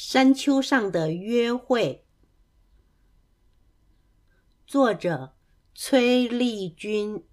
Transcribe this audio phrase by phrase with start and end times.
[0.00, 2.04] 山丘上的约会，
[4.64, 5.34] 作者
[5.74, 7.24] 崔丽君。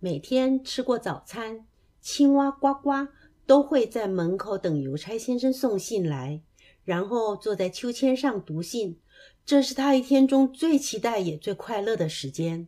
[0.00, 1.64] 每天吃过早餐，
[2.00, 3.06] 青蛙呱呱
[3.46, 6.42] 都会在门口等邮差先生送信来，
[6.84, 8.98] 然后坐在秋千上读信。
[9.46, 12.66] 这是他一天中最期待也最快乐的时间。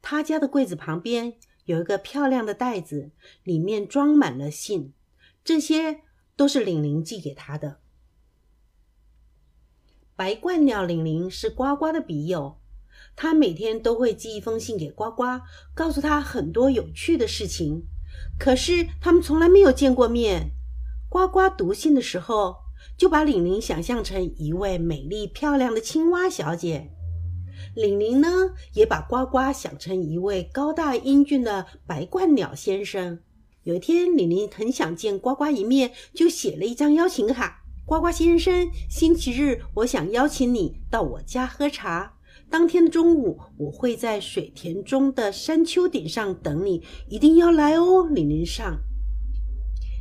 [0.00, 1.34] 他家的柜子旁边
[1.66, 3.10] 有一个漂亮的袋子，
[3.44, 4.94] 里面装满了信，
[5.44, 6.00] 这些。
[6.40, 7.80] 都是玲玲寄给他的。
[10.16, 12.58] 白鹳鸟玲玲是呱呱的笔友，
[13.14, 15.42] 他每天都会寄一封信给呱呱，
[15.74, 17.82] 告诉他很多有趣的事情。
[18.38, 20.52] 可是他们从来没有见过面。
[21.10, 22.56] 呱呱读信的时候，
[22.96, 26.90] 就把玲玲想象成一位美丽漂亮的青蛙小姐，
[27.74, 33.20] 玲玲呢，也把呱呱想成一位高大英俊的白鹳鸟先生。
[33.64, 37.62] 有一天，玲玲很想见呱呱一面，就写了一张邀请卡。
[37.84, 42.14] 呱呱先生，星期日我想邀请你到我家喝茶。
[42.48, 48.08] 当天的中午，我会在水田中的山丘顶上等你，一定要来哦。
[48.08, 48.78] 玲玲上。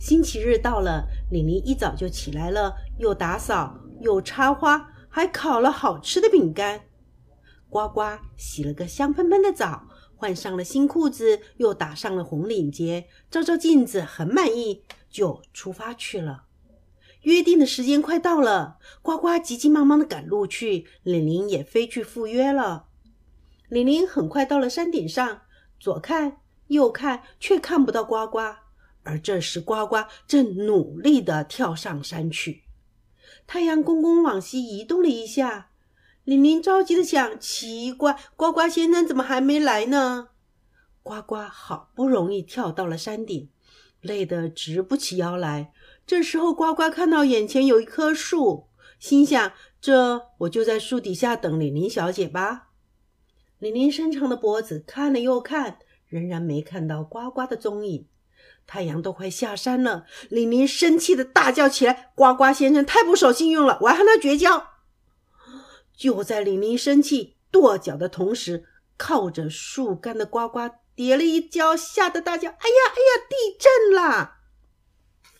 [0.00, 6.80] 星期日到了，玲玲一早就起来了，又打扫，又插花，还烤了好吃的饼干。
[7.68, 8.00] 呱呱
[8.34, 9.88] 洗了个香喷喷的澡。
[10.22, 16.44] 换上了新裤子，又打上了红领结，照照镜子，很满意，就出发去了。
[17.22, 22.84] 约定的时间快到了，呱呱急急忙忙的赶路去，玲玲也飞去赴约了。
[23.68, 25.42] 玲玲很快到了山顶上，
[25.80, 26.36] 左看
[26.68, 28.38] 右看，却看不到呱呱。
[29.02, 32.62] 而这时，呱呱正努力的跳上山去。
[33.48, 35.71] 太阳公公往西移动了一下。
[36.24, 40.28] 李林着急的想：奇怪，呱呱先生怎么还没来呢？
[41.02, 43.50] 呱呱好不容易跳到了山顶，
[44.00, 45.72] 累得直不起腰来。
[46.06, 48.68] 这时候，呱呱看到眼前有一棵树，
[49.00, 52.68] 心想：这我就在树底下等玲玲小姐吧。
[53.58, 58.06] 玲玲伸长的脖子看了又看，仍然没看到呱呱的踪影。
[58.64, 64.68] 太阳都快下山了，玲玲生气的大叫起来：“呱呱先生太不守信用了，我要和他绝交！”
[65.96, 68.64] 就在玲玲生气跺脚的同时，
[68.96, 70.60] 靠着树干的呱呱
[70.94, 74.40] 跌了一跤，吓得大叫：“哎呀，哎呀，地震啦！”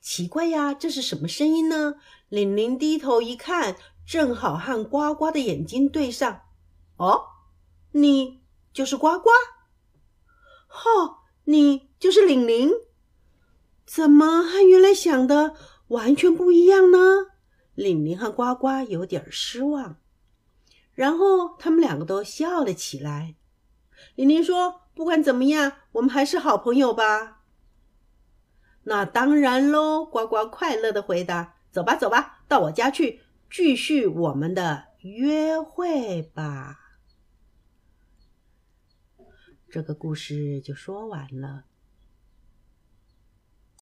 [0.00, 1.94] 奇怪呀，这是什么声音呢？
[2.28, 3.76] 玲玲低头一看，
[4.06, 6.42] 正好和呱呱的眼睛对上。
[6.96, 7.22] 哦，
[7.92, 8.40] 你
[8.72, 9.28] 就是呱呱？
[10.68, 12.70] 哦，你就是玲玲？
[13.86, 15.54] 怎么和原来想的
[15.88, 17.26] 完全不一样呢？
[17.74, 19.96] 玲玲和呱呱有点失望。
[20.98, 23.36] 然后他们两个都笑了起来。
[24.16, 27.44] 玲玲说：“不管怎么样，我们还是好朋友吧。”
[28.82, 36.80] 那当然喽，呱呱快乐的回答：“走吧，走吧，到我家去，继续我们的约会吧。”
[39.70, 41.62] 这个故事就说完了。